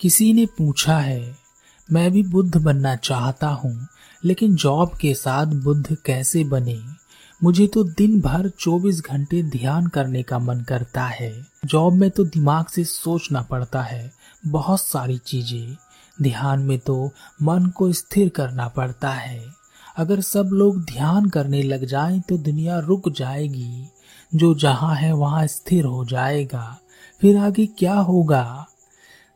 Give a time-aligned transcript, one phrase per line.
[0.00, 1.36] किसी ने पूछा है,
[1.92, 3.86] मैं भी बुद्ध बनना चाहता हूँ,
[4.24, 6.80] लेकिन जॉब के साथ बुद्ध कैसे बने?
[7.44, 12.24] मुझे तो दिन भर 24 घंटे ध्यान करने का मन करता है। जॉब में तो
[12.24, 14.12] दिमाग से सोचना पड़ता है,
[14.46, 15.76] बहुत सारी चीज़ें।
[16.22, 17.10] ध्यान में तो
[17.42, 19.44] मन को स्थिर करना पड़ता है।
[19.96, 23.88] अगर सब लोग ध्यान करने लग जाएँ तो दुनिया रुक जाएगी।
[24.34, 26.78] जो जहाँ है, वहाँ स्थिर हो जाएगा।
[27.20, 28.66] फिर आगे क्या होगा?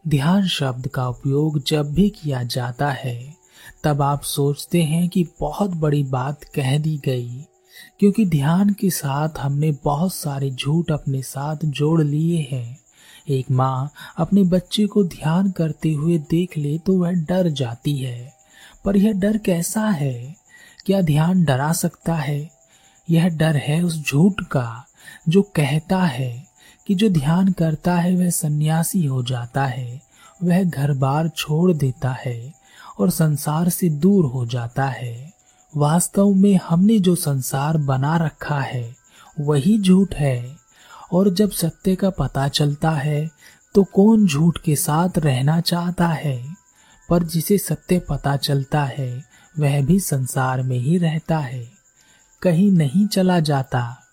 [0.09, 3.35] ध्यान शब्द का उपयोग जब भी किया जाता है,
[3.85, 7.45] तब आप सोचते हैं कि बहुत बड़ी बात कह दी गई,
[7.99, 12.79] क्योंकि ध्यान के साथ हमने बहुत सारे झूठ अपने साथ जोड़ लिए हैं।
[13.29, 18.35] एक माँ अपने बच्चे को ध्यान करते हुए देख ले तो वह डर जाती है।
[18.85, 20.37] पर यह डर कैसा है?
[20.87, 22.51] क्या ध्यान डरा सकता है?
[23.11, 24.87] यह डर है उस झूठ का,
[25.29, 26.54] जो कहता है।
[26.87, 30.03] कि जो ध्यान करता है, वह सन्यासी हो जाता है,
[30.43, 32.55] वह घर बार छोड़ देता है
[32.99, 35.33] और संसार से दूर हो जाता है।
[35.77, 38.97] वास्तव में हमने जो संसार बना रखा है,
[39.41, 40.57] वही झूठ है।
[41.13, 43.31] और जब सत्य का पता चलता है
[43.75, 46.55] तो कौन झूठ के साथ रहना चाहता है?
[47.09, 49.25] पर जिसे सत्य पता चलता है,
[49.59, 51.69] वह भी संसार में ही रहता है।
[52.43, 54.04] कहीं नहीं चला जाता।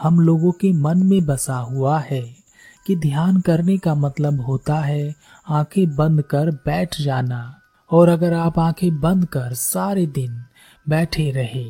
[0.00, 2.22] हम लोगों के मन में बसा हुआ है
[2.86, 5.14] कि ध्यान करने का मतलब होता है
[5.48, 7.54] आँखें बंद कर बैठ जाना।
[7.90, 10.42] और अगर आप आँखें बंद कर सारे दिन
[10.88, 11.64] बैठे रहे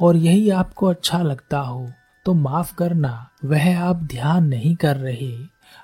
[0.00, 1.90] और यही आपको अच्छा लगता हो
[2.26, 5.32] तो माफ़ करना, वह आप ध्यान नहीं कर रहे।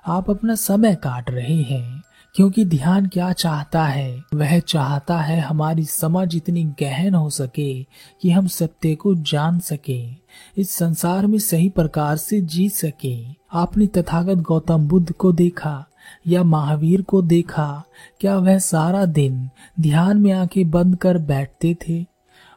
[0.06, 2.03] आप अपना समय काट रहे हैं,
[2.34, 4.23] क्योंकि ध्यान क्या चाहता है?
[4.34, 7.83] वह चाहता है हमारी समझ इतनी गहन हो सके
[8.23, 10.19] कि हम सत्य को जान सके।
[10.56, 15.86] इस संसार में सही प्रकार से जी सके। आपने तथागत गौतम बुद्ध को देखा,
[16.27, 17.84] या महावीर को देखा,
[18.20, 22.06] क्या वह सारा दिन ध्यान में आँखें बंद कर बैठते थे?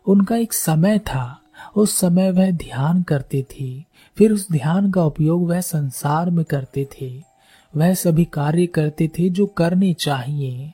[0.08, 1.42] उनका एक समय था,
[1.75, 3.85] उस समय वह ध्यान करते थे,
[4.18, 7.24] फिर उस ध्यान का उपयोग वह संसार में करते थे।
[7.78, 10.74] वह सभी कार्य करते थे जो करने चाहिए,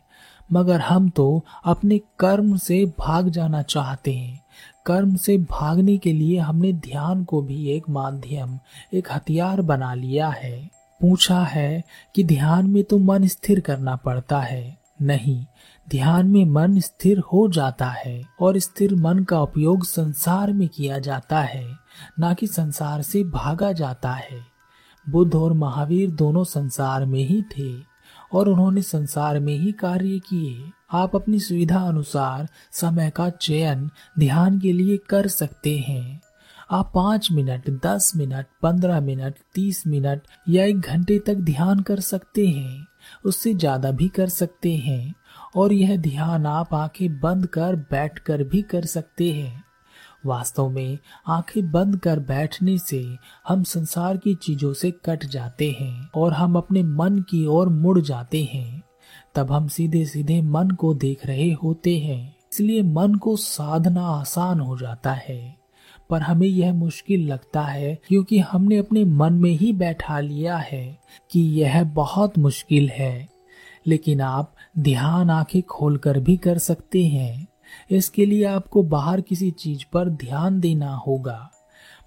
[0.54, 4.39] मगर हम तो अपने कर्म से भाग जाना चाहते हैं।
[4.86, 8.60] कर्म से भागने के लिए हमने ध्यान को भी एक माध्यम,
[8.94, 10.70] एक हथियार बना लिया है।
[11.02, 11.84] पूछा है
[12.16, 15.46] कि ध्यान में तो मन स्थिर करना पड़ता है। नहीं,
[15.90, 21.00] ध्यान में मन स्थिर हो जाता है और स्थिर मन का उपयोग संसार में किया
[21.00, 21.68] जाता है,
[22.20, 24.40] ना कि संसार से भागा जाता है।
[25.10, 27.89] बुद्ध और महावीर दोनों संसार में ही थे।
[28.34, 34.60] और उन्होंने संसार में ही कार्य किए। आप अपनी सुविधा अनुसार समय का चयन ध्यान
[34.60, 36.22] के लिए कर सकते हैं।
[36.72, 42.00] आप पाँच मिनट, दस मिनट, पंद्रह मिनट, तीस मिनट या एक घंटे तक ध्यान कर
[42.00, 42.88] सकते हैं।
[43.26, 45.16] उससे ज़्यादा भी कर सकते हैं।
[45.56, 49.64] और यह ध्यान आप आँखें बंद कर बैठ कर भी कर सकते हैं।
[50.26, 50.98] वास्तव में
[51.28, 56.56] आँखें बंद कर बैठने से हम संसार की चीज़ों से कट जाते हैं और हम
[56.56, 58.84] अपने मन की ओर मुड़ जाते हैं।
[59.36, 64.60] तब हम सीधे सीधे मन को देख रहे होते हैं। इसलिए मन को साधना आसान
[64.60, 65.58] हो जाता है।
[66.10, 71.00] पर हमें यह मुश्किल लगता है क्योंकि हमने अपने मन में ही बैठा लिया है
[71.32, 73.30] कि यह बहुत मुश्किल है।
[73.88, 77.48] लेकिन आप ध्यान आँखें खोलकर भी कर सकते हैं।
[77.92, 81.52] इसके लिए आपको बाहर किसी चीज़ पर ध्यान देना होगा।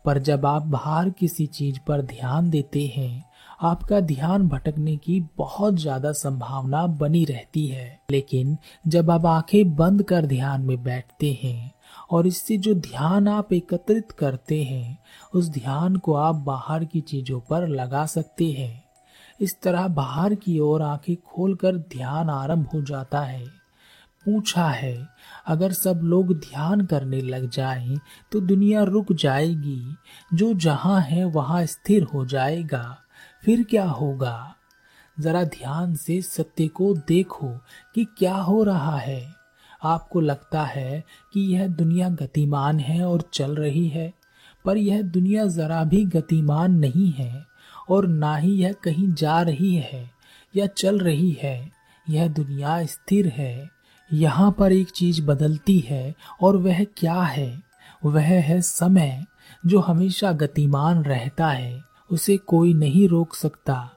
[0.05, 3.25] पर जब आप बाहर किसी चीज़ पर ध्यान देते हैं,
[3.63, 8.57] आपका ध्यान भटकने की बहुत ज़्यादा संभावना बनी रहती है। लेकिन
[8.89, 11.73] जब आप आँखें बंद कर ध्यान में बैठते हैं
[12.11, 14.99] और इससे जो ध्यान आप एकत्रित करते हैं,
[15.35, 18.85] उस ध्यान को आप बाहर की चीज़ों पर लगा सकते हैं।
[19.41, 23.62] इस तरह बाहर की ओर आँखें खोलकर ध्यान आरंभ हो जाता है।
[24.25, 25.09] पूछा है,
[25.47, 27.99] अगर सब लोग ध्यान करने लग जाएँ
[28.33, 29.97] तो दुनिया रुक जाएगी,
[30.35, 32.99] जो जहाँ है वहाँ स्थिर हो जाएगा,
[33.45, 34.55] फिर क्या होगा?
[35.21, 37.49] जरा ध्यान से सत्य को देखो
[37.95, 39.35] कि क्या हो रहा है।
[39.85, 44.13] आपको लगता है कि यह दुनिया गतिमान है और चल रही है,
[44.65, 47.47] पर यह दुनिया जरा भी गतिमान नहीं है,
[47.91, 50.11] और ना ही यह कहीं जा रही है
[50.57, 51.73] या चल रही है।
[52.11, 53.82] यह दुनिया स्थिर है।
[54.13, 57.63] यहाँ पर एक चीज़ बदलती है और वह क्या है?
[58.05, 59.25] वह है समय,
[59.67, 63.91] जो हमेशा गतिमान रहता है। उसे कोई नहीं रोक सकता,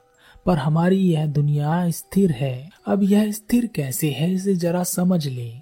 [0.46, 5.54] पर हमारी यह दुनिया स्थिर है। अब यह स्थिर कैसे है, इसे जरा समझ ले।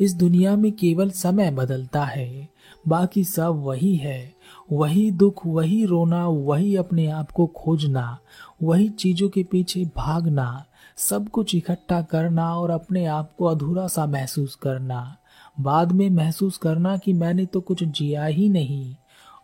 [0.00, 2.48] इस दुनिया में केवल समय बदलता है,
[2.88, 4.34] बाकी सब वही है।
[4.72, 8.18] वही दुख, वही रोना, वही अपने आप को खोजना,
[8.62, 10.64] वही चीज़ों के पीछे भागना
[10.96, 15.16] सब कुछ इकट्ठा करना और अपने आप को अधूरा सा महसूस करना।
[15.60, 18.94] बाद में महसूस करना कि मैंने तो कुछ जिया ही नहीं,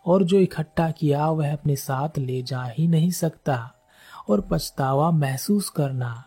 [0.05, 3.73] और जो इकट्ठा किया वह अपने साथ ले जा ही नहीं सकता,
[4.29, 6.23] और पछतावा महसूस करना।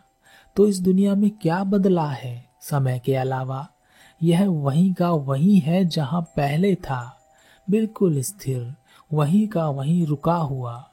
[0.56, 3.68] तो इस दुनिया में क्या बदला है समय के अलावा?
[4.22, 7.18] यह वहीं का वही है जहाँ पहले था,
[7.70, 8.74] बिल्कुल स्थिर,
[9.12, 10.89] वहीं का वहीं रुका हुआ।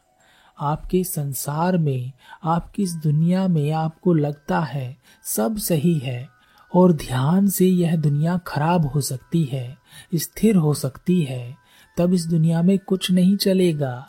[0.60, 2.12] आपके संसार में,
[2.44, 6.30] आपकी इस दुनिया में आपको लगता है सब सही है
[6.76, 9.78] और ध्यान से यह दुनिया खराब हो सकती है,
[10.16, 11.58] स्थिर हो सकती है,
[11.98, 14.08] तब इस दुनिया में कुछ नहीं चलेगा।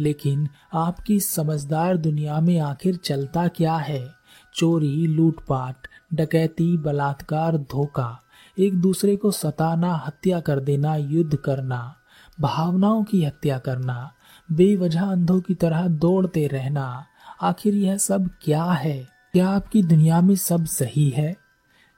[0.00, 4.08] लेकिन आपकी समझदार दुनिया में आखिर चलता क्या है?
[4.54, 5.76] चोरी, लूटपाट,
[6.14, 8.22] डकैती, बलात्कार, धोखा,
[8.58, 11.96] एक दूसरे को सताना, हत्या कर देना, युद्ध करना,
[12.40, 14.12] भावनाओं की हत्या करना
[14.52, 17.06] बेवजह अंधों की तरह दौड़ते रहना।
[17.42, 19.08] आखिर यह सब क्या है?
[19.32, 21.36] क्या आपकी दुनिया में सब सही है?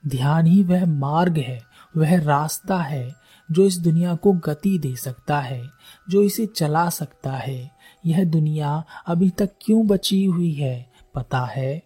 [0.07, 1.61] ध्यान ही वह मार्ग है,
[1.97, 3.15] वह रास्ता है,
[3.51, 5.69] जो इस दुनिया को गति दे सकता है,
[6.11, 7.71] जो इसे चला सकता है।
[8.07, 11.83] यह दुनिया अभी तक क्यों बची हुई है, पता है?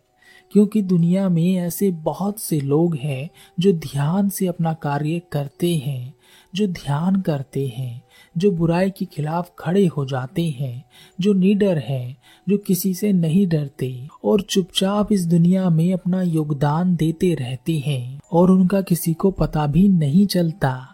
[0.52, 3.30] क्योंकि दुनिया में ऐसे बहुत से लोग हैं,
[3.60, 6.14] जो ध्यान से अपना कार्य करते हैं,
[6.54, 8.02] जो ध्यान करते हैं।
[8.38, 10.84] जो बुराई के खिलाफ खड़े हो जाते हैं,
[11.20, 12.16] जो निडर हैं,
[12.48, 18.20] जो किसी से नहीं डरते और चुपचाप इस दुनिया में अपना योगदान देते रहते हैं
[18.32, 20.88] और उनका किसी को पता भी नहीं चलता।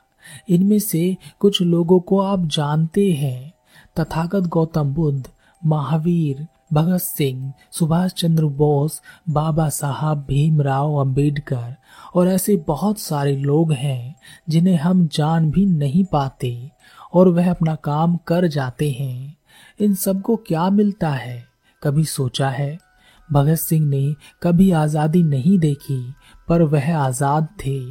[0.48, 3.52] इनमें से कुछ लोगों को आप जानते हैं।
[4.00, 5.28] तथागत गौतम बुद्ध,
[5.66, 11.74] महावीर, भगत सिंह, सुभाष चंद्र बोस, बाबा साहब भीमराव अंबेडकर
[12.14, 14.16] और ऐसे बहुत सारे लोग हैं
[14.48, 16.70] जिन्हें हम जान भी नहीं पाते।
[17.14, 19.36] और वह अपना काम कर जाते हैं।
[19.80, 21.48] इन सबको क्या मिलता है?
[21.82, 22.78] कभी सोचा है?
[23.32, 26.14] भगत सिंह ने कभी आज़ादी नहीं देखी,
[26.48, 27.82] पर वह आज़ाद थे।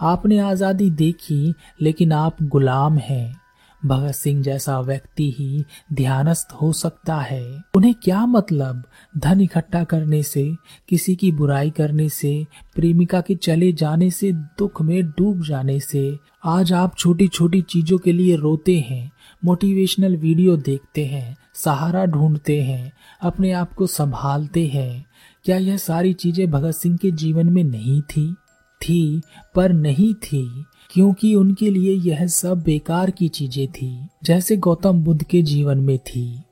[0.00, 3.41] आपने आज़ादी देखी, लेकिन आप गुलाम हैं।
[3.86, 8.84] भगत सिंह जैसा व्यक्ति ही ध्यानस्थ हो सकता है। उन्हें क्या मतलब
[9.18, 10.56] धन इकट्ठा करने से,
[10.88, 16.18] किसी की बुराई करने से, प्रेमिका के चले जाने से, दुख में डूब जाने से?
[16.44, 19.12] आज आप छोटी छोटी चीज़ों के लिए रोते हैं,
[19.44, 22.92] मोटिवेशनल वीडियो देखते हैं, सहारा ढूंढते हैं,
[23.22, 25.06] अपने आप को संभालते हैं।
[25.44, 28.34] क्या यह सारी चीज़ें भगत सिंह के जीवन में नहीं थी?
[28.82, 29.22] थी,
[29.54, 35.22] पर नहीं थी। क्योंकि उनके लिए यह सब बेकार की चीज़ें थी, जैसे गौतम बुद्ध
[35.22, 36.42] के जीवन में थी।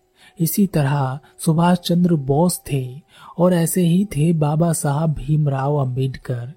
[0.40, 3.00] इसी तरह सुभाष चंद्र बोस थे
[3.38, 6.52] और ऐसे ही थे बाबा साहब भीमराव अंबेडकर।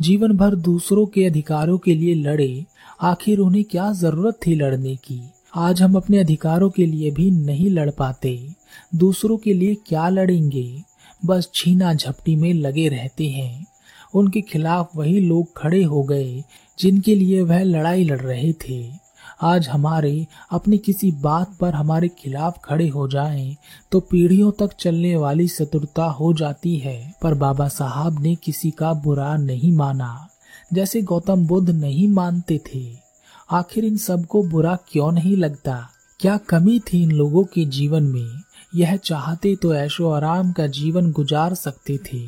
[0.00, 2.64] जीवन भर दूसरों के अधिकारों के लिए लड़े,
[3.02, 5.20] आखिर उन्हें क्या ज़रूरत थी लड़ने की?
[5.54, 8.48] आज हम अपने अधिकारों के लिए भी नहीं लड़ पाते।
[8.94, 10.82] दूसरों के लिए क्या लड़ेंगे?
[11.26, 13.66] बस छीना झपटी में लगे रहते हैं।
[14.14, 16.44] उनके खिलाफ वही लोग खड़े हो गए
[16.78, 19.08] जिनके लिए वह लड़ाई लड़ रहे थे।
[19.42, 23.56] आज हमारे अपनी किसी बात पर हमारे खिलाफ खड़े हो जाएँ
[23.92, 28.92] तो पीढ़ियों तक चलने वाली शत्रुता हो जाती है। पर बाबा साहब ने किसी का
[28.94, 30.28] बुरा नहीं माना,
[30.72, 32.84] जैसे गौतम बुद्ध नहीं मानते थे।
[33.50, 35.88] आखिर इन सबको बुरा क्यों नहीं लगता?
[36.20, 38.42] क्या कमी थी इन लोगों के जीवन में?
[38.74, 42.26] यह चाहते तो ऐशो आराम का जीवन गुजार सकते थे।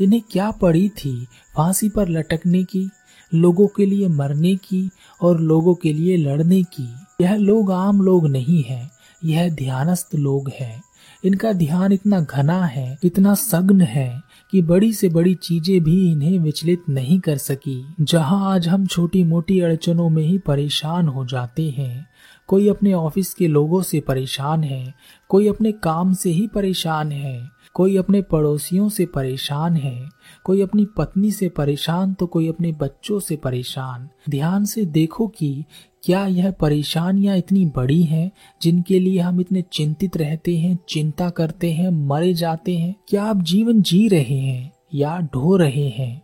[0.00, 1.14] इन्हें क्या पड़ी थी
[1.56, 2.88] फांसी पर लटकने की?
[3.34, 4.90] लोगों के लिए मरने की
[5.22, 6.88] और लोगों के लिए लड़ने की।
[7.22, 8.90] यह लोग आम लोग नहीं है,
[9.24, 10.82] यह ध्यानस्थ लोग हैं।
[11.24, 16.38] इनका ध्यान इतना घना है, इतना सघन है, कि बड़ी से बड़ी चीज़ें भी इन्हें
[16.38, 21.70] विचलित नहीं कर सकी। जहाँ आज हम छोटी मोटी अड़चनों में ही परेशान हो जाते
[21.70, 22.06] हैं,
[22.46, 24.94] कोई अपने ऑफ़िस के लोगों से परेशान है,
[25.28, 30.08] कोई अपने काम से ही परेशान है। कोई अपने पड़ोसियों से परेशान है,
[30.44, 35.64] कोई अपनी पत्नी से परेशान तो कोई अपने बच्चों से परेशान। ध्यान से देखो कि
[36.04, 38.30] क्या यह परेशानियाँ इतनी बड़ी हैं,
[38.62, 43.42] जिनके लिए हम इतने चिंतित रहते हैं, चिंता करते हैं, मरे जाते हैं। क्या आप
[43.42, 46.22] जीवन जी रहे हैं या ढो रहे हैं?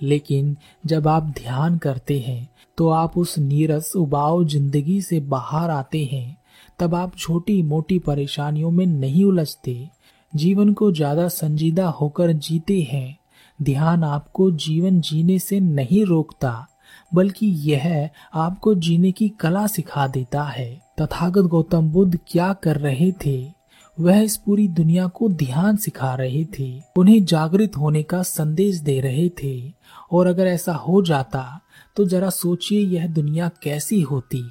[0.00, 6.04] लेकिन जब आप ध्यान करते हैं तो आप उस नीरस, उबाऊ ज़िंदगी से बाहर आते
[6.04, 6.36] हैं।
[6.78, 9.88] तब आप छोटी मोटी परेशानियों में नहीं उलझते।
[10.32, 13.18] जीवन को ज़्यादा संजीदा होकर जीते हैं।
[13.58, 16.66] ध्यान आपको जीवन जीने से नहीं रोकता,
[17.14, 20.70] बल्कि यह आपको जीने की कला सिखा देता है।
[21.00, 23.58] तथागत गौतम बुद्ध क्या कर रहे थे?
[23.98, 29.00] वह इस पूरी दुनिया को ध्यान सिखा रहे थे, उन्हें जागृत होने का संदेश दे
[29.00, 29.72] रहे थे।
[30.12, 31.60] और अगर ऐसा हो जाता
[31.96, 34.42] तो जरा सोचिए यह दुनिया कैसी होती।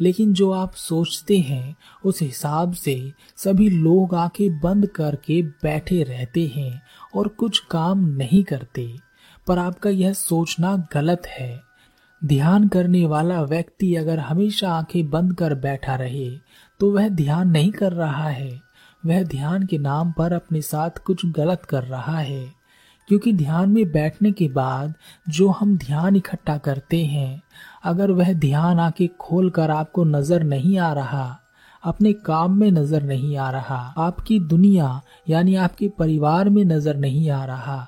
[0.00, 6.52] लेकिन जो आप सोचते हैं, उस हिसाब से सभी लोग आके बंद करके बैठे रहते
[6.56, 6.82] हैं
[7.14, 8.96] और कुछ काम नहीं करते।
[9.46, 11.60] पर आपका यह सोचना गलत है।
[12.24, 16.30] ध्यान करने वाला व्यक्ति अगर हमेशा आँखें बंद कर बैठा रहे
[16.80, 18.60] तो वह ध्यान नहीं कर रहा है।
[19.06, 22.59] वह ध्यान के नाम पर अपने साथ कुछ गलत कर रहा है।
[23.10, 24.94] क्योंकि ध्यान में बैठने के बाद
[25.28, 27.42] जो हम ध्यान इकट्ठा करते हैं,
[27.84, 31.38] अगर वह ध्यान आके खोल कर आपको नज़र नहीं आ रहा,
[31.82, 37.30] अपने काम में नज़र नहीं आ रहा, आपकी दुनिया यानी आपके परिवार में नज़र नहीं
[37.30, 37.86] आ रहा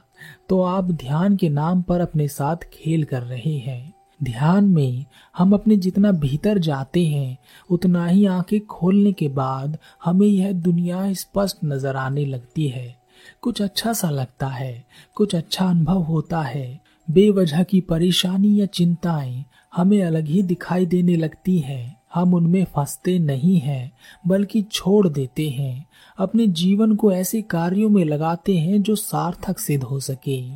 [0.49, 5.05] तो आप ध्यान के नाम पर अपने साथ खेल कर रहे हैं। ध्यान में
[5.37, 7.39] हम अपने जितना भीतर जाते हैं,
[7.71, 13.02] उतना ही आँखें खोलने के बाद हमें यह दुनिया स्पष्ट नज़र आने लगती है।
[13.43, 14.85] कुछ अच्छा सा लगता है,
[15.15, 16.81] कुछ अच्छा अनुभव होता है।
[17.11, 19.45] बेवजह की परेशानी या चिंताएँ
[19.77, 23.93] हमें अलग ही दिखाई देने लगती हैं। हम उनमें फंसते नहीं हैं,
[24.27, 25.87] बल्कि छोड़ देते हैं।
[26.19, 30.51] अपने जीवन को ऐसे कार्यों में लगाते हैं जो सार्थक सिद्ध हो सके।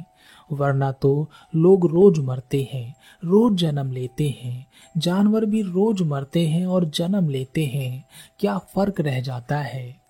[0.53, 4.67] वरना तो लोग रोज मरते हैं, रोज जन्म लेते हैं।
[4.99, 8.05] जानवर भी रोज मरते हैं और जन्म लेते हैं।
[8.39, 10.07] क्या फ़र्क रह जाता है?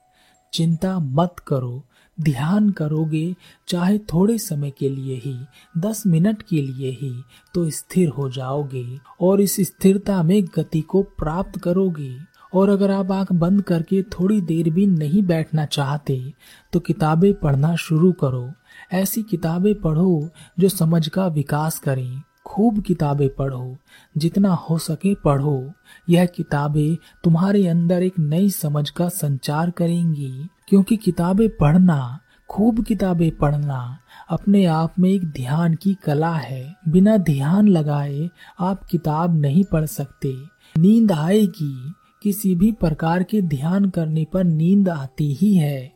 [0.52, 1.84] चिंता मत करो
[2.20, 3.36] ध्यान करोगे,
[3.68, 5.36] चाहे थोड़े समय के लिए ही,
[5.78, 7.22] दस मिनट के लिए ही
[7.54, 13.12] तो स्थिर हो जाओगे और इस स्थिरता में गति को प्राप्त करोगे। और अगर आप
[13.12, 16.32] आँख बंद करके थोड़ी देर भी नहीं बैठना चाहते
[16.72, 18.50] तो किताबें पढ़ना शुरू करो।
[18.92, 23.76] ऐसी किताबें पढ़ो जो समझ का विकास करें। खूब किताबें पढ़ो।
[24.16, 25.72] जितना हो सके पढ़ो।
[26.08, 32.20] यह किताबें तुम्हारे अंदर एक नई समझ का संचार करेंगी। क्योंकि किताबें पढ़ना,
[32.50, 33.98] खूब किताबें पढ़ना
[34.30, 38.30] अपने आप में एक ध्यान की कला है। बिना ध्यान लगाए
[38.60, 40.34] आप किताब नहीं पढ़ सकते।
[40.78, 41.92] नींद आएगी,
[42.22, 45.92] किसी भी प्रकार के ध्यान करने पर नींद आती ही है।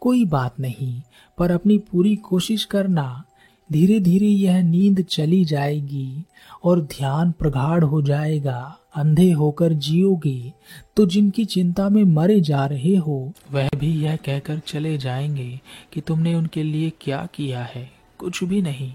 [0.00, 1.02] कोई बात नहीं,
[1.38, 3.24] पर अपनी पूरी कोशिश करना
[3.72, 6.24] धीरे धीरे यह नींद चली जाएगी
[6.64, 10.52] और ध्यान प्रगाढ़ हो जाएगा, अंधे होकर जियोगे
[10.96, 15.60] तो जिनकी चिंता में मरे जा रहे हो, वह भी यह कहकर चले जाएँगे
[15.92, 18.92] कि तुमने उनके लिए क्या किया है। कुछ भी नहीं।